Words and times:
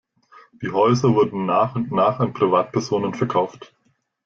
Die 0.63 0.71
Häuser 0.71 1.13
wurden 1.13 1.45
nach 1.45 1.75
und 1.75 1.91
nach 1.91 2.19
an 2.19 2.33
Privatpersonen 2.33 3.13
verkauft. 3.13 3.75